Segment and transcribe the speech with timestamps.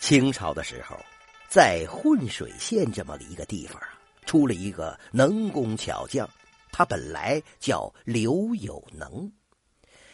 [0.00, 0.96] 清朝的时候，
[1.48, 3.88] 在浑水县这么一个地方啊，
[4.24, 6.28] 出了一个能工巧匠，
[6.72, 9.30] 他本来叫刘有能，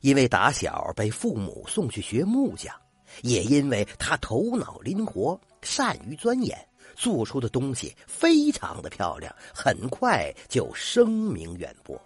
[0.00, 2.74] 因为打小被父母送去学木匠，
[3.22, 6.58] 也因为他头脑灵活，善于钻研，
[6.96, 11.98] 做出的东西非常的漂亮，很快就声名远播。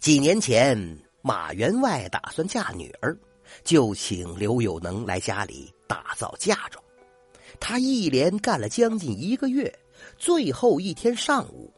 [0.00, 0.76] 几年前，
[1.22, 3.16] 马员外打算嫁女儿，
[3.64, 6.82] 就请刘有能来家里打造嫁妆。
[7.58, 9.72] 他一连干了将近一个月，
[10.18, 11.72] 最后一天上午，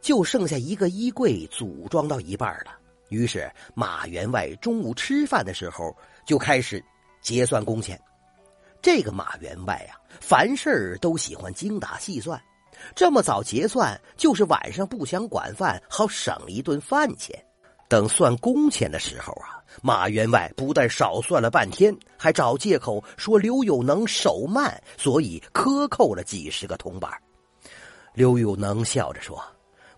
[0.00, 2.78] 就剩下一个衣柜组装到一半了。
[3.08, 5.96] 于是马员外中午吃饭的时候
[6.26, 6.84] 就开始
[7.22, 8.00] 结算工钱。
[8.82, 12.38] 这个马员外啊，凡事都喜欢精打细算，
[12.94, 17.42] 这么早结算就是晚上不想管饭，好省一顿饭钱。
[17.94, 27.08] 等算工钱的时候啊，马员外不但少算了半天，还找借口说刘有能手慢，所以克扣了几十个铜板。
[28.12, 29.40] 刘有能笑着说：“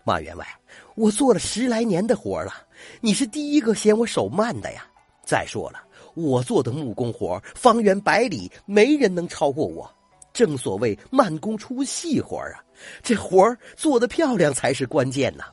[0.05, 0.45] 马员外，
[0.93, 2.53] 我做了十来年的活了，
[3.01, 4.85] 你是第一个嫌我手慢的呀。
[5.25, 5.79] 再说了，
[6.13, 9.91] 我做的木工活，方圆百里没人能超过我。
[10.31, 12.61] 正所谓慢工出细活啊，
[13.01, 15.45] 这活做的漂亮才是关键呐。”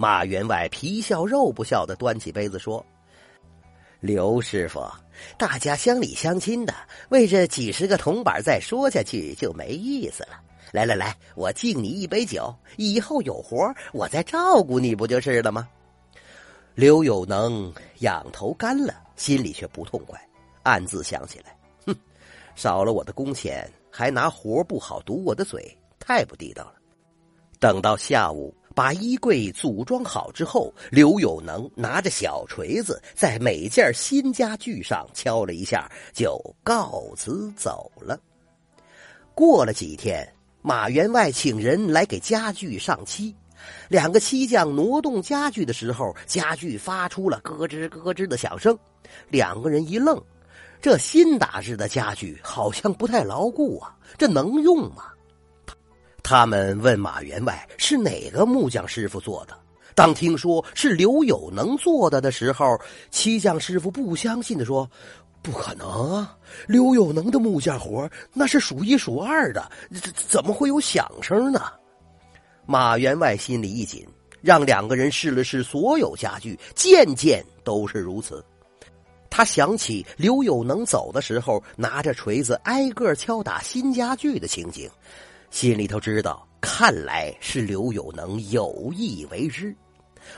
[0.00, 2.82] 马员外皮笑肉不笑的端起杯子说
[4.00, 4.80] ：“刘师傅，
[5.36, 6.72] 大家乡里乡亲的，
[7.10, 10.40] 为这几十个铜板再说下去就没意思了。
[10.72, 15.68] 来来来，我敬你一杯酒，以后有活我再照顾你不就是了吗？”
[16.74, 20.18] 刘有能仰头干了，心里却不痛快，
[20.62, 21.94] 暗自想起来：“哼，
[22.54, 26.76] 少了我的工钱，还拿活不好堵我的嘴，太不地道了。”
[27.60, 28.54] 等到下午。
[28.74, 38.18] 把衣柜组装好之后，刘有能拿着小锤子在每件新家具上敲了一下，就告辞走了。
[39.34, 40.26] 过了几天，
[40.62, 43.34] 马员外请人来给家具上漆，
[43.88, 48.78] 两个漆匠挪动家具的时候，家具发出了咯吱咯吱的响声。
[49.28, 50.22] 两个人一愣，
[50.80, 55.06] 这新打制的家具好像不太牢固啊，这能用吗？
[56.30, 59.58] 他们问马员外是哪个木匠师傅做的。
[59.96, 62.78] 当听说是刘有能做的的时候，
[63.10, 64.88] 漆匠师傅不相信的说
[65.42, 66.36] ：“不可能啊！
[66.68, 71.64] 刘有能的木匠活那是数一数二的，怎怎么会有响声呢？”
[72.64, 74.06] 马员外心里一紧，
[74.40, 78.44] 让两个人试了试所有家具，件件都是如此。
[79.28, 84.88] 他想起刘有能走的时候拿着锤子挨个敲打新家具的情景。
[85.50, 89.74] 心里头知道，看来是刘有能有意为之。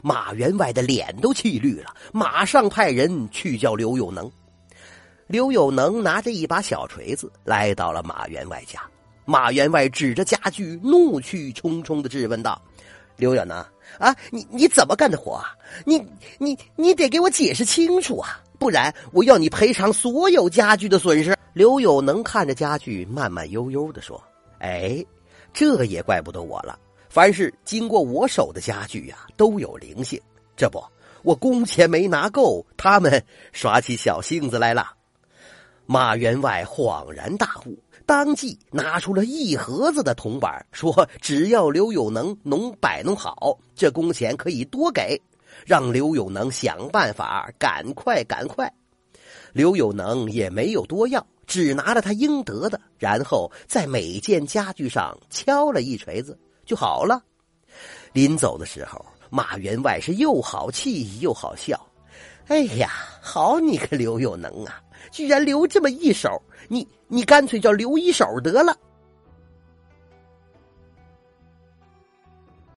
[0.02, 4.30] 马员外的脸都气绿了，马上派人去叫刘有能。
[5.26, 8.80] 刘有能拿着一把小锤子来到了马员外家。
[9.24, 12.60] 马员外指着家具，怒气冲冲的质问道
[13.16, 13.56] ：“刘有能
[13.98, 15.54] 啊，你你怎么干的活啊？
[15.84, 16.02] 你
[16.38, 24.22] 你你得给我解释清楚啊，不然我要你赔偿所有家具的损失。”刘有能看着家具，慢慢悠悠的说。
[24.62, 25.04] 哎，
[25.52, 26.78] 这也怪不得我了。
[27.08, 30.18] 凡是经过我手的家具呀，都有灵性。
[30.56, 30.80] 这不，
[31.22, 33.22] 我工钱没拿够，他们
[33.52, 34.92] 耍起小性子来了。
[35.84, 45.20] 马员外恍然大悟，当即拿出了一盒子的铜板，说：“只要刘有能能摆弄好，这工钱可以多给，
[45.66, 48.72] 让刘有能想办法，赶快赶快。”
[49.52, 51.26] 刘有能也没有多要。
[51.46, 57.22] 只拿了他应得的，然后在每件家具上敲了一锤子就好了。
[58.12, 61.80] 临走的时候，马员外是又好气又好笑。
[62.48, 66.40] 哎呀，好你个刘有能啊，居然留这么一手！
[66.68, 68.76] 你你干脆叫刘一手得了。